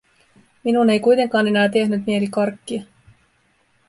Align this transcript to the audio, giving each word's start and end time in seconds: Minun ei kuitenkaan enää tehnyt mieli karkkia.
Minun 0.63 0.89
ei 0.89 0.99
kuitenkaan 0.99 1.47
enää 1.47 1.69
tehnyt 1.69 2.05
mieli 2.07 2.27
karkkia. 2.27 2.83